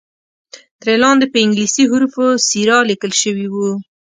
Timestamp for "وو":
3.49-3.69